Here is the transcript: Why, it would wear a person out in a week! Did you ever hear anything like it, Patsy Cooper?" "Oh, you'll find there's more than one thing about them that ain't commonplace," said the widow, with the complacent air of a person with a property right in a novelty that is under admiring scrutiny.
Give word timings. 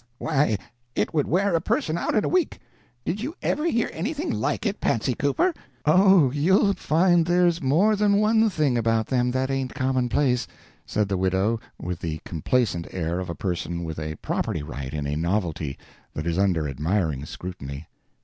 Why, 0.17 0.57
it 0.95 1.13
would 1.13 1.27
wear 1.27 1.53
a 1.53 1.61
person 1.61 1.95
out 1.95 2.15
in 2.15 2.25
a 2.25 2.27
week! 2.27 2.57
Did 3.05 3.21
you 3.21 3.35
ever 3.43 3.65
hear 3.65 3.87
anything 3.93 4.31
like 4.31 4.65
it, 4.65 4.81
Patsy 4.81 5.13
Cooper?" 5.13 5.53
"Oh, 5.85 6.31
you'll 6.31 6.73
find 6.73 7.23
there's 7.23 7.61
more 7.61 7.95
than 7.95 8.17
one 8.17 8.49
thing 8.49 8.79
about 8.79 9.05
them 9.05 9.29
that 9.29 9.51
ain't 9.51 9.75
commonplace," 9.75 10.47
said 10.87 11.07
the 11.07 11.17
widow, 11.17 11.59
with 11.79 11.99
the 11.99 12.19
complacent 12.25 12.87
air 12.89 13.19
of 13.19 13.29
a 13.29 13.35
person 13.35 13.83
with 13.83 13.99
a 13.99 14.15
property 14.23 14.63
right 14.63 14.91
in 14.91 15.05
a 15.05 15.15
novelty 15.15 15.77
that 16.15 16.25
is 16.25 16.39
under 16.39 16.67
admiring 16.67 17.23
scrutiny. 17.23 17.85